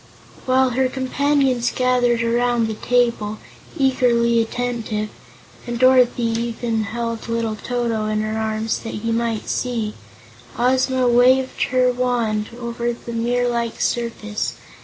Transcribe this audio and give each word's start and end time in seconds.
While 0.47 0.71
her 0.71 0.89
companions 0.89 1.71
gathered 1.71 2.23
around 2.23 2.65
the 2.65 2.73
table, 2.73 3.37
eagerly 3.77 4.41
attentive 4.41 5.09
and 5.67 5.77
Dorothy 5.77 6.23
even 6.23 6.85
held 6.85 7.29
little 7.29 7.55
Toto 7.55 8.07
in 8.07 8.21
her 8.21 8.35
arms 8.35 8.79
that 8.79 8.95
he 9.05 9.11
might 9.11 9.47
see 9.47 9.93
Ozma 10.57 11.07
waved 11.07 11.65
her 11.65 11.91
wand 11.91 12.49
over 12.59 12.91
the 12.93 13.13
mirror 13.13 13.47
like 13.47 13.79
surface. 13.79 14.55